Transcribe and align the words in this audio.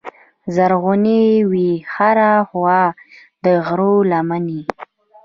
زرغونې 0.55 1.19
وې 1.51 1.69
هره 1.93 2.31
خوا 2.49 2.81
د 3.43 3.45
غرو 3.65 3.95
لمنې 4.11 4.61